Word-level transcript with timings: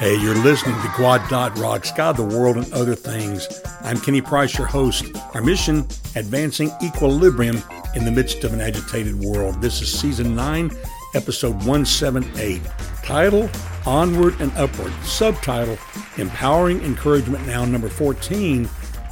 Hey, 0.00 0.18
you're 0.18 0.34
listening 0.34 0.76
to 0.76 0.88
Gwot 0.96 1.28
Dot 1.28 1.58
Rocks, 1.58 1.92
God, 1.92 2.16
the 2.16 2.24
World, 2.24 2.56
and 2.56 2.72
Other 2.72 2.94
Things. 2.94 3.46
I'm 3.82 4.00
Kenny 4.00 4.22
Price, 4.22 4.56
your 4.56 4.66
host. 4.66 5.04
Our 5.34 5.42
mission, 5.42 5.86
advancing 6.16 6.70
equilibrium 6.82 7.62
in 7.94 8.06
the 8.06 8.10
midst 8.10 8.42
of 8.42 8.54
an 8.54 8.62
agitated 8.62 9.20
world. 9.20 9.60
This 9.60 9.82
is 9.82 9.92
Season 9.92 10.34
9, 10.34 10.70
Episode 11.14 11.52
178. 11.52 12.62
Title, 13.04 13.50
Onward 13.84 14.40
and 14.40 14.50
Upward. 14.52 14.94
Subtitle, 15.02 15.76
Empowering 16.16 16.80
Encouragement 16.80 17.46
Now, 17.46 17.66
number 17.66 17.90
14, 17.90 18.62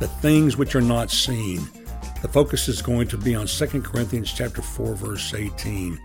The 0.00 0.08
Things 0.20 0.56
Which 0.56 0.74
Are 0.74 0.80
Not 0.80 1.12
Seen. 1.12 1.60
The 2.22 2.28
focus 2.28 2.66
is 2.66 2.82
going 2.82 3.06
to 3.06 3.16
be 3.16 3.36
on 3.36 3.46
2 3.46 3.82
Corinthians 3.82 4.32
chapter 4.32 4.62
4, 4.62 4.96
verse 4.96 5.32
18. 5.32 5.96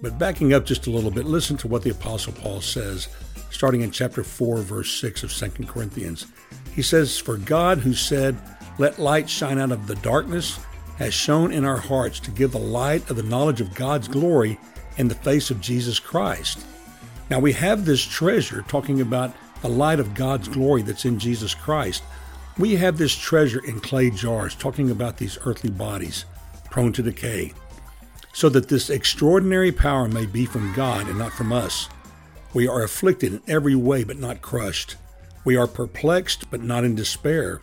But 0.00 0.16
backing 0.16 0.52
up 0.52 0.64
just 0.64 0.86
a 0.86 0.90
little 0.90 1.10
bit, 1.10 1.24
listen 1.24 1.56
to 1.56 1.66
what 1.66 1.82
the 1.82 1.90
Apostle 1.90 2.34
Paul 2.34 2.60
says 2.60 3.08
starting 3.52 3.82
in 3.82 3.90
chapter 3.90 4.24
4, 4.24 4.58
verse 4.58 4.98
6 4.98 5.22
of 5.22 5.32
2 5.32 5.66
Corinthians. 5.66 6.26
He 6.74 6.82
says, 6.82 7.18
For 7.18 7.36
God, 7.36 7.78
who 7.78 7.94
said, 7.94 8.36
Let 8.78 8.98
light 8.98 9.28
shine 9.28 9.58
out 9.58 9.70
of 9.70 9.86
the 9.86 9.94
darkness, 9.96 10.58
has 10.96 11.14
shone 11.14 11.52
in 11.52 11.64
our 11.64 11.76
hearts 11.76 12.18
to 12.20 12.30
give 12.30 12.52
the 12.52 12.58
light 12.58 13.08
of 13.10 13.16
the 13.16 13.22
knowledge 13.22 13.60
of 13.60 13.74
God's 13.74 14.08
glory 14.08 14.58
in 14.96 15.08
the 15.08 15.14
face 15.14 15.50
of 15.50 15.60
Jesus 15.60 15.98
Christ. 15.98 16.64
Now 17.30 17.38
we 17.38 17.52
have 17.52 17.84
this 17.84 18.02
treasure 18.02 18.62
talking 18.68 19.00
about 19.00 19.34
the 19.60 19.68
light 19.68 20.00
of 20.00 20.14
God's 20.14 20.48
glory 20.48 20.82
that's 20.82 21.04
in 21.04 21.18
Jesus 21.18 21.54
Christ. 21.54 22.02
We 22.58 22.76
have 22.76 22.98
this 22.98 23.14
treasure 23.14 23.64
in 23.64 23.80
clay 23.80 24.10
jars 24.10 24.54
talking 24.54 24.90
about 24.90 25.16
these 25.16 25.38
earthly 25.44 25.70
bodies 25.70 26.24
prone 26.70 26.92
to 26.92 27.02
decay, 27.02 27.52
so 28.32 28.48
that 28.48 28.68
this 28.68 28.90
extraordinary 28.90 29.72
power 29.72 30.08
may 30.08 30.26
be 30.26 30.46
from 30.46 30.72
God 30.74 31.08
and 31.08 31.18
not 31.18 31.32
from 31.32 31.52
us. 31.52 31.88
We 32.54 32.68
are 32.68 32.82
afflicted 32.82 33.32
in 33.32 33.42
every 33.48 33.74
way, 33.74 34.04
but 34.04 34.18
not 34.18 34.42
crushed. 34.42 34.96
We 35.44 35.56
are 35.56 35.66
perplexed, 35.66 36.50
but 36.50 36.62
not 36.62 36.84
in 36.84 36.94
despair. 36.94 37.62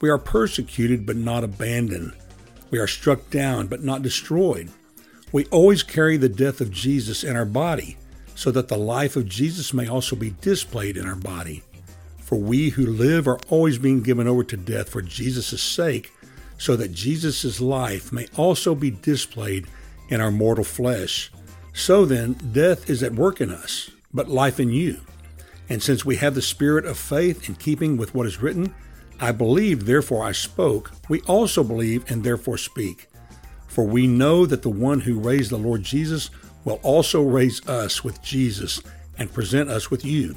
We 0.00 0.10
are 0.10 0.18
persecuted, 0.18 1.06
but 1.06 1.16
not 1.16 1.44
abandoned. 1.44 2.14
We 2.70 2.78
are 2.78 2.88
struck 2.88 3.30
down, 3.30 3.68
but 3.68 3.84
not 3.84 4.02
destroyed. 4.02 4.70
We 5.30 5.46
always 5.46 5.82
carry 5.82 6.16
the 6.16 6.28
death 6.28 6.60
of 6.60 6.72
Jesus 6.72 7.22
in 7.22 7.36
our 7.36 7.44
body, 7.44 7.96
so 8.34 8.50
that 8.50 8.68
the 8.68 8.76
life 8.76 9.14
of 9.14 9.28
Jesus 9.28 9.72
may 9.72 9.88
also 9.88 10.16
be 10.16 10.34
displayed 10.40 10.96
in 10.96 11.06
our 11.06 11.14
body. 11.14 11.62
For 12.18 12.36
we 12.36 12.70
who 12.70 12.86
live 12.86 13.28
are 13.28 13.38
always 13.48 13.78
being 13.78 14.02
given 14.02 14.26
over 14.26 14.42
to 14.44 14.56
death 14.56 14.88
for 14.88 15.02
Jesus' 15.02 15.62
sake, 15.62 16.12
so 16.58 16.74
that 16.74 16.92
Jesus' 16.92 17.60
life 17.60 18.12
may 18.12 18.26
also 18.36 18.74
be 18.74 18.90
displayed 18.90 19.68
in 20.08 20.20
our 20.20 20.32
mortal 20.32 20.64
flesh. 20.64 21.30
So 21.72 22.04
then, 22.04 22.32
death 22.52 22.90
is 22.90 23.02
at 23.02 23.14
work 23.14 23.40
in 23.40 23.50
us 23.50 23.90
but 24.14 24.28
life 24.28 24.60
in 24.60 24.70
you. 24.70 25.00
And 25.68 25.82
since 25.82 26.04
we 26.04 26.16
have 26.16 26.34
the 26.34 26.42
spirit 26.42 26.86
of 26.86 26.96
faith 26.96 27.48
in 27.48 27.56
keeping 27.56 27.96
with 27.96 28.14
what 28.14 28.26
is 28.26 28.40
written, 28.40 28.74
I 29.20 29.32
believed, 29.32 29.82
therefore 29.86 30.24
I 30.24 30.32
spoke, 30.32 30.92
we 31.08 31.20
also 31.22 31.64
believe 31.64 32.10
and 32.10 32.22
therefore 32.22 32.58
speak. 32.58 33.08
For 33.66 33.84
we 33.84 34.06
know 34.06 34.46
that 34.46 34.62
the 34.62 34.70
one 34.70 35.00
who 35.00 35.18
raised 35.18 35.50
the 35.50 35.58
Lord 35.58 35.82
Jesus 35.82 36.30
will 36.64 36.80
also 36.82 37.22
raise 37.22 37.66
us 37.68 38.04
with 38.04 38.22
Jesus 38.22 38.80
and 39.18 39.32
present 39.32 39.68
us 39.68 39.90
with 39.90 40.04
you. 40.04 40.36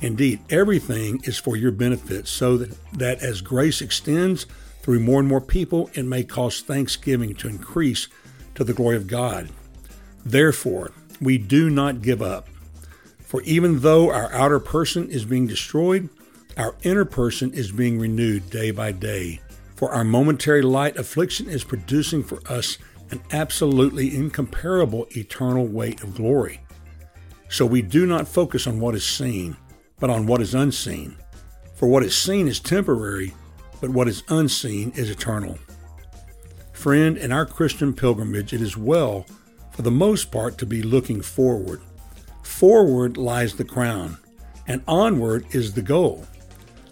Indeed, 0.00 0.40
everything 0.48 1.20
is 1.24 1.38
for 1.38 1.56
your 1.56 1.72
benefit, 1.72 2.26
so 2.26 2.56
that, 2.56 2.76
that 2.94 3.22
as 3.22 3.42
grace 3.42 3.82
extends 3.82 4.46
through 4.80 5.00
more 5.00 5.20
and 5.20 5.28
more 5.28 5.42
people, 5.42 5.90
it 5.92 6.04
may 6.04 6.24
cause 6.24 6.62
thanksgiving 6.62 7.34
to 7.36 7.48
increase 7.48 8.08
to 8.54 8.64
the 8.64 8.72
glory 8.72 8.96
of 8.96 9.06
God. 9.06 9.50
Therefore, 10.24 10.92
we 11.20 11.36
do 11.36 11.68
not 11.68 12.00
give 12.00 12.22
up. 12.22 12.48
For 13.30 13.42
even 13.42 13.78
though 13.78 14.10
our 14.10 14.32
outer 14.32 14.58
person 14.58 15.08
is 15.08 15.24
being 15.24 15.46
destroyed, 15.46 16.08
our 16.56 16.74
inner 16.82 17.04
person 17.04 17.52
is 17.52 17.70
being 17.70 17.96
renewed 17.96 18.50
day 18.50 18.72
by 18.72 18.90
day. 18.90 19.40
For 19.76 19.92
our 19.92 20.02
momentary 20.02 20.62
light 20.62 20.96
affliction 20.96 21.48
is 21.48 21.62
producing 21.62 22.24
for 22.24 22.40
us 22.48 22.76
an 23.12 23.22
absolutely 23.30 24.16
incomparable 24.16 25.06
eternal 25.16 25.68
weight 25.68 26.02
of 26.02 26.16
glory. 26.16 26.60
So 27.48 27.64
we 27.64 27.82
do 27.82 28.04
not 28.04 28.26
focus 28.26 28.66
on 28.66 28.80
what 28.80 28.96
is 28.96 29.06
seen, 29.06 29.56
but 30.00 30.10
on 30.10 30.26
what 30.26 30.40
is 30.40 30.52
unseen. 30.52 31.14
For 31.76 31.86
what 31.86 32.02
is 32.02 32.16
seen 32.16 32.48
is 32.48 32.58
temporary, 32.58 33.32
but 33.80 33.90
what 33.90 34.08
is 34.08 34.24
unseen 34.26 34.90
is 34.96 35.08
eternal. 35.08 35.56
Friend, 36.72 37.16
in 37.16 37.30
our 37.30 37.46
Christian 37.46 37.94
pilgrimage, 37.94 38.52
it 38.52 38.60
is 38.60 38.76
well, 38.76 39.24
for 39.70 39.82
the 39.82 39.90
most 39.92 40.32
part, 40.32 40.58
to 40.58 40.66
be 40.66 40.82
looking 40.82 41.20
forward 41.20 41.80
Forward 42.60 43.16
lies 43.16 43.54
the 43.54 43.64
crown, 43.64 44.18
and 44.66 44.82
onward 44.86 45.46
is 45.52 45.72
the 45.72 45.80
goal. 45.80 46.26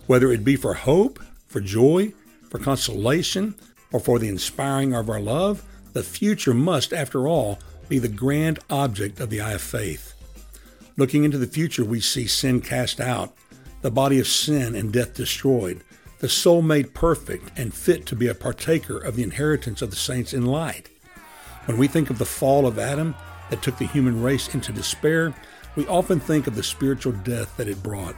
Whether 0.06 0.32
it 0.32 0.42
be 0.42 0.56
for 0.56 0.72
hope, 0.72 1.22
for 1.46 1.60
joy, 1.60 2.14
for 2.48 2.58
consolation, 2.58 3.54
or 3.92 4.00
for 4.00 4.18
the 4.18 4.30
inspiring 4.30 4.94
of 4.94 5.10
our 5.10 5.20
love, 5.20 5.62
the 5.92 6.02
future 6.02 6.54
must, 6.54 6.94
after 6.94 7.28
all, 7.28 7.58
be 7.86 7.98
the 7.98 8.08
grand 8.08 8.60
object 8.70 9.20
of 9.20 9.28
the 9.28 9.42
eye 9.42 9.52
of 9.52 9.60
faith. 9.60 10.14
Looking 10.96 11.24
into 11.24 11.36
the 11.36 11.46
future, 11.46 11.84
we 11.84 12.00
see 12.00 12.26
sin 12.26 12.62
cast 12.62 12.98
out, 12.98 13.36
the 13.82 13.90
body 13.90 14.18
of 14.18 14.26
sin 14.26 14.74
and 14.74 14.90
death 14.90 15.12
destroyed, 15.12 15.84
the 16.20 16.30
soul 16.30 16.62
made 16.62 16.94
perfect 16.94 17.50
and 17.58 17.74
fit 17.74 18.06
to 18.06 18.16
be 18.16 18.28
a 18.28 18.34
partaker 18.34 18.96
of 18.96 19.16
the 19.16 19.22
inheritance 19.22 19.82
of 19.82 19.90
the 19.90 19.96
saints 19.96 20.32
in 20.32 20.46
light. 20.46 20.88
When 21.66 21.76
we 21.76 21.88
think 21.88 22.08
of 22.08 22.16
the 22.16 22.24
fall 22.24 22.66
of 22.66 22.78
Adam 22.78 23.14
that 23.50 23.60
took 23.60 23.76
the 23.76 23.86
human 23.86 24.22
race 24.22 24.54
into 24.54 24.72
despair, 24.72 25.34
we 25.78 25.86
often 25.86 26.18
think 26.18 26.48
of 26.48 26.56
the 26.56 26.62
spiritual 26.64 27.12
death 27.12 27.56
that 27.56 27.68
it 27.68 27.84
brought, 27.84 28.16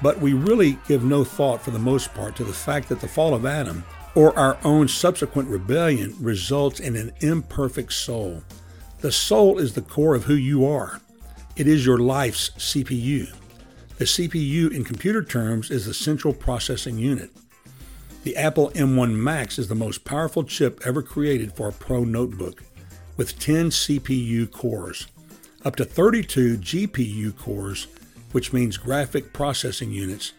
but 0.00 0.18
we 0.18 0.32
really 0.32 0.78
give 0.88 1.04
no 1.04 1.24
thought 1.24 1.60
for 1.60 1.70
the 1.70 1.78
most 1.78 2.14
part 2.14 2.34
to 2.34 2.42
the 2.42 2.54
fact 2.54 2.88
that 2.88 3.00
the 3.00 3.06
fall 3.06 3.34
of 3.34 3.44
Adam 3.44 3.84
or 4.14 4.36
our 4.38 4.56
own 4.64 4.88
subsequent 4.88 5.46
rebellion 5.46 6.16
results 6.18 6.80
in 6.80 6.96
an 6.96 7.12
imperfect 7.20 7.92
soul. 7.92 8.42
The 9.02 9.12
soul 9.12 9.58
is 9.58 9.74
the 9.74 9.82
core 9.82 10.14
of 10.14 10.24
who 10.24 10.32
you 10.32 10.64
are. 10.64 11.02
It 11.54 11.66
is 11.66 11.84
your 11.84 11.98
life's 11.98 12.48
CPU. 12.56 13.30
The 13.98 14.06
CPU 14.06 14.72
in 14.72 14.82
computer 14.82 15.22
terms 15.22 15.70
is 15.70 15.84
the 15.84 15.92
central 15.92 16.32
processing 16.32 16.96
unit. 16.96 17.28
The 18.22 18.38
Apple 18.38 18.70
M1 18.70 19.12
Max 19.12 19.58
is 19.58 19.68
the 19.68 19.74
most 19.74 20.06
powerful 20.06 20.44
chip 20.44 20.80
ever 20.86 21.02
created 21.02 21.52
for 21.52 21.68
a 21.68 21.72
pro 21.72 22.04
notebook, 22.04 22.62
with 23.18 23.38
10 23.38 23.68
CPU 23.68 24.50
cores 24.50 25.08
up 25.66 25.74
to 25.74 25.84
32 25.84 26.58
GPU 26.58 27.36
cores, 27.36 27.88
which 28.30 28.52
means 28.52 28.76
graphic 28.76 29.32
processing 29.32 29.90
units, 29.90 30.32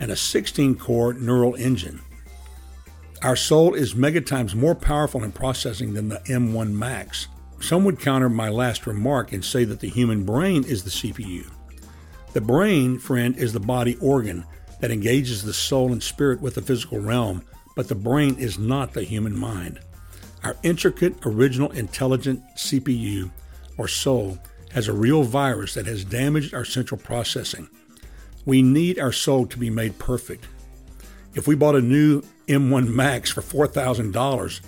and 0.00 0.10
a 0.10 0.16
16 0.16 0.74
core 0.74 1.12
neural 1.12 1.54
engine. 1.54 2.00
Our 3.22 3.36
soul 3.36 3.74
is 3.74 3.94
mega 3.94 4.20
times 4.20 4.56
more 4.56 4.74
powerful 4.74 5.22
in 5.22 5.30
processing 5.30 5.94
than 5.94 6.08
the 6.08 6.18
M1 6.26 6.72
Max. 6.72 7.28
Some 7.60 7.84
would 7.84 8.00
counter 8.00 8.28
my 8.28 8.48
last 8.48 8.84
remark 8.84 9.32
and 9.32 9.44
say 9.44 9.62
that 9.62 9.78
the 9.78 9.88
human 9.88 10.24
brain 10.24 10.64
is 10.64 10.82
the 10.82 10.90
CPU. 10.90 11.48
The 12.32 12.40
brain, 12.40 12.98
friend, 12.98 13.36
is 13.36 13.52
the 13.52 13.60
body 13.60 13.96
organ 14.00 14.44
that 14.80 14.90
engages 14.90 15.44
the 15.44 15.54
soul 15.54 15.92
and 15.92 16.02
spirit 16.02 16.40
with 16.40 16.56
the 16.56 16.62
physical 16.62 16.98
realm, 16.98 17.44
but 17.76 17.86
the 17.86 17.94
brain 17.94 18.34
is 18.36 18.58
not 18.58 18.94
the 18.94 19.04
human 19.04 19.38
mind. 19.38 19.78
Our 20.42 20.56
intricate, 20.64 21.24
original, 21.24 21.70
intelligent 21.70 22.42
CPU, 22.56 23.30
or 23.78 23.86
soul, 23.86 24.38
has 24.72 24.88
a 24.88 24.92
real 24.92 25.22
virus 25.22 25.74
that 25.74 25.86
has 25.86 26.04
damaged 26.04 26.54
our 26.54 26.64
central 26.64 27.00
processing. 27.00 27.68
We 28.44 28.62
need 28.62 28.98
our 28.98 29.12
soul 29.12 29.46
to 29.46 29.58
be 29.58 29.70
made 29.70 29.98
perfect. 29.98 30.46
If 31.34 31.46
we 31.46 31.54
bought 31.54 31.76
a 31.76 31.80
new 31.80 32.22
M1 32.48 32.88
Max 32.88 33.30
for 33.30 33.40
$4,000, 33.40 34.60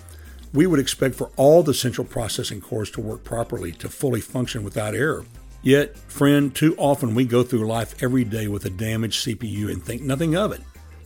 we 0.53 0.66
would 0.66 0.78
expect 0.78 1.16
for 1.16 1.31
all 1.37 1.62
the 1.62 1.75
central 1.75 2.06
processing 2.06 2.60
cores 2.60 2.91
to 2.92 3.00
work 3.00 3.25
properly 3.25 3.72
to 3.72 3.88
fully 3.88 4.20
function 4.20 4.62
without 4.62 4.94
error. 4.94 5.25
Yet, 5.62 5.97
friend, 5.97 6.54
too 6.54 6.76
often 6.78 7.15
we 7.15 7.25
go 7.25 7.42
through 7.42 7.66
life 7.66 8.03
every 8.03 8.25
day 8.25 8.48
with 8.48 8.65
a 8.65 8.71
damaged 8.71 9.26
CPU 9.26 9.71
and 9.71 9.83
think 9.83 10.03
nothing 10.03 10.36
of 10.36 10.53
it, 10.53 10.60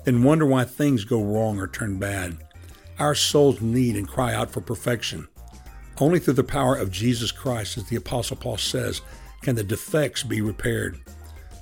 then 0.04 0.22
wonder 0.22 0.44
why 0.44 0.64
things 0.64 1.04
go 1.04 1.22
wrong 1.22 1.58
or 1.58 1.68
turn 1.68 1.98
bad. 1.98 2.36
Our 2.98 3.14
souls 3.14 3.60
need 3.60 3.96
and 3.96 4.08
cry 4.08 4.34
out 4.34 4.50
for 4.50 4.60
perfection. 4.60 5.28
Only 6.00 6.18
through 6.18 6.34
the 6.34 6.44
power 6.44 6.76
of 6.76 6.92
Jesus 6.92 7.32
Christ, 7.32 7.76
as 7.76 7.84
the 7.88 7.96
Apostle 7.96 8.36
Paul 8.36 8.56
says, 8.56 9.00
can 9.42 9.56
the 9.56 9.64
defects 9.64 10.22
be 10.22 10.40
repaired. 10.40 11.00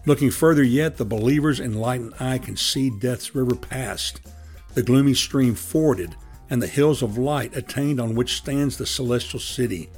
Looking 0.05 0.31
further 0.31 0.63
yet, 0.63 0.97
the 0.97 1.05
believer's 1.05 1.61
enlightened 1.61 2.15
eye 2.21 2.39
can 2.39 2.57
see 2.57 2.91
death's 2.91 3.35
river 3.35 3.57
past, 3.57 4.21
the 4.75 4.83
gloomy 4.83 5.15
stream 5.15 5.55
forded, 5.55 6.15
and 6.49 6.63
the 6.63 6.67
hills 6.67 7.03
of 7.03 7.19
light 7.19 7.57
attained 7.57 8.01
on 8.01 8.15
which 8.15 8.37
stands 8.37 8.77
the 8.77 8.87
celestial 8.87 9.41
city. 9.41 9.91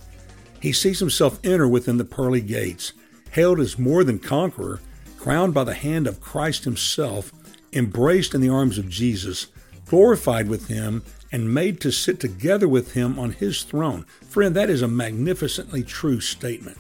He 0.61 0.73
sees 0.73 0.99
himself 0.99 1.38
enter 1.44 1.69
within 1.69 1.99
the 1.99 2.05
pearly 2.05 2.40
gates, 2.40 2.93
hailed 3.32 3.61
as 3.61 3.79
more 3.79 4.02
than 4.02 4.19
conqueror, 4.19 4.81
crowned 5.19 5.52
by 5.52 5.64
the 5.64 5.75
hand 5.75 6.06
of 6.06 6.20
Christ 6.20 6.64
himself, 6.64 7.32
embraced 7.73 8.35
in 8.35 8.40
the 8.40 8.49
arms 8.49 8.79
of 8.79 8.88
Jesus, 8.88 9.49
glorified 9.87 10.49
with 10.49 10.69
him, 10.69 11.02
and 11.30 11.52
made 11.52 11.80
to 11.80 11.90
sit 11.90 12.20
together 12.20 12.69
with 12.69 12.92
him 12.92 13.19
on 13.19 13.32
his 13.32 13.62
throne. 13.62 14.04
Friend, 14.28 14.54
that 14.56 14.70
is 14.70 14.82
a 14.82 14.88
magnificently 14.88 15.82
true 15.82 16.20
statement. 16.20 16.78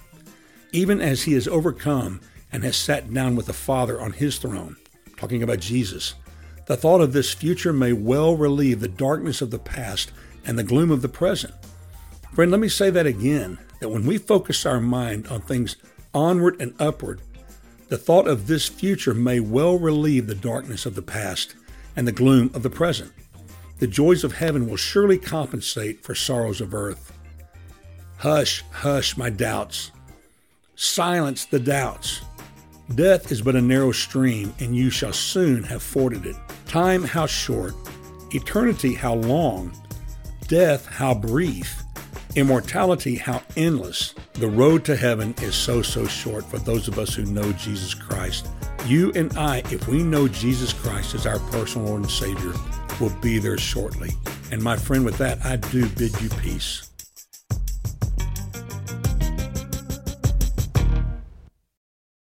Even 0.72 1.00
as 1.00 1.22
he 1.22 1.34
has 1.34 1.48
overcome 1.48 2.20
and 2.52 2.64
has 2.64 2.76
sat 2.76 3.12
down 3.12 3.36
with 3.36 3.46
the 3.46 3.52
Father 3.52 4.00
on 4.00 4.12
his 4.12 4.38
throne. 4.38 4.76
Talking 5.16 5.42
about 5.42 5.60
Jesus. 5.60 6.14
The 6.66 6.76
thought 6.76 7.00
of 7.00 7.12
this 7.12 7.32
future 7.32 7.72
may 7.72 7.92
well 7.92 8.36
relieve 8.36 8.80
the 8.80 8.88
darkness 8.88 9.40
of 9.40 9.50
the 9.50 9.58
past 9.58 10.12
and 10.44 10.58
the 10.58 10.64
gloom 10.64 10.90
of 10.90 11.02
the 11.02 11.08
present. 11.08 11.54
Friend, 12.34 12.50
let 12.50 12.60
me 12.60 12.68
say 12.68 12.90
that 12.90 13.06
again 13.06 13.58
that 13.80 13.88
when 13.88 14.06
we 14.06 14.18
focus 14.18 14.66
our 14.66 14.80
mind 14.80 15.26
on 15.28 15.40
things 15.40 15.76
onward 16.14 16.60
and 16.60 16.74
upward, 16.78 17.20
the 17.88 17.98
thought 17.98 18.28
of 18.28 18.46
this 18.46 18.68
future 18.68 19.14
may 19.14 19.40
well 19.40 19.78
relieve 19.78 20.26
the 20.26 20.34
darkness 20.34 20.84
of 20.84 20.94
the 20.94 21.02
past 21.02 21.54
and 21.96 22.06
the 22.06 22.12
gloom 22.12 22.50
of 22.54 22.62
the 22.62 22.70
present. 22.70 23.12
The 23.78 23.86
joys 23.86 24.24
of 24.24 24.32
heaven 24.34 24.68
will 24.68 24.76
surely 24.76 25.18
compensate 25.18 26.02
for 26.02 26.14
sorrows 26.14 26.60
of 26.60 26.74
earth. 26.74 27.12
Hush, 28.16 28.64
hush, 28.72 29.16
my 29.16 29.30
doubts. 29.30 29.92
Silence 30.74 31.44
the 31.44 31.60
doubts. 31.60 32.22
Death 32.94 33.30
is 33.30 33.42
but 33.42 33.54
a 33.54 33.60
narrow 33.60 33.92
stream, 33.92 34.52
and 34.58 34.74
you 34.74 34.90
shall 34.90 35.12
soon 35.12 35.62
have 35.62 35.82
forded 35.82 36.26
it. 36.26 36.36
Time, 36.66 37.04
how 37.04 37.26
short. 37.26 37.74
Eternity, 38.34 38.94
how 38.94 39.14
long. 39.14 39.72
Death, 40.48 40.86
how 40.86 41.14
brief. 41.14 41.82
Immortality, 42.34 43.14
how 43.16 43.42
endless. 43.56 44.14
The 44.34 44.48
road 44.48 44.84
to 44.86 44.96
heaven 44.96 45.34
is 45.42 45.54
so, 45.54 45.82
so 45.82 46.06
short 46.06 46.44
for 46.46 46.58
those 46.58 46.88
of 46.88 46.98
us 46.98 47.14
who 47.14 47.24
know 47.26 47.52
Jesus 47.52 47.94
Christ. 47.94 48.48
You 48.86 49.12
and 49.14 49.36
I, 49.36 49.58
if 49.70 49.86
we 49.86 50.02
know 50.02 50.26
Jesus 50.26 50.72
Christ 50.72 51.14
as 51.14 51.26
our 51.26 51.38
personal 51.50 51.88
Lord 51.88 52.02
and 52.02 52.10
Savior, 52.10 52.52
will 53.00 53.14
be 53.20 53.38
there 53.38 53.58
shortly. 53.58 54.10
And 54.50 54.62
my 54.62 54.76
friend, 54.76 55.04
with 55.04 55.18
that, 55.18 55.44
I 55.44 55.56
do 55.56 55.88
bid 55.90 56.20
you 56.20 56.28
peace. 56.30 56.90